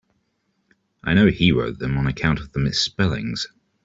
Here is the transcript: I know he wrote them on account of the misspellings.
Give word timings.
I 1.03 1.13
know 1.13 1.27
he 1.27 1.51
wrote 1.51 1.77
them 1.77 1.95
on 1.95 2.07
account 2.07 2.39
of 2.39 2.53
the 2.53 2.59
misspellings. 2.59 3.47